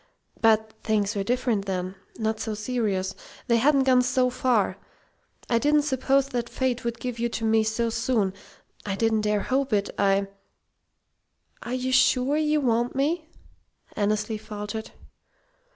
But 0.41 0.73
things 0.83 1.15
were 1.15 1.21
different 1.23 1.65
then 1.65 1.93
not 2.17 2.39
so 2.39 2.55
serious. 2.55 3.13
They 3.45 3.57
hadn't 3.57 3.83
gone 3.83 4.01
so 4.01 4.31
far. 4.31 4.77
I 5.47 5.59
didn't 5.59 5.83
suppose 5.83 6.29
that 6.29 6.49
Fate 6.49 6.83
would 6.83 6.99
give 6.99 7.19
you 7.19 7.29
to 7.29 7.45
me 7.45 7.63
so 7.63 7.91
soon. 7.91 8.33
I 8.83 8.95
didn't 8.95 9.21
dare 9.21 9.41
hope 9.41 9.71
it. 9.73 9.91
I" 9.99 10.25
"Are 11.61 11.75
you 11.75 11.91
sure 11.91 12.35
you 12.35 12.61
want 12.61 12.95
me?" 12.95 13.29
Annesley 13.95 14.39
faltered. 14.39 14.89